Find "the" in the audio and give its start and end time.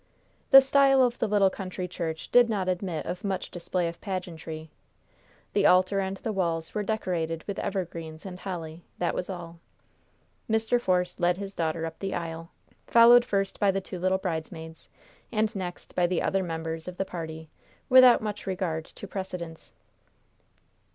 0.49-0.61, 1.19-1.27, 5.53-5.67, 6.17-6.31, 11.99-12.15, 13.69-13.79, 16.07-16.23, 16.97-17.05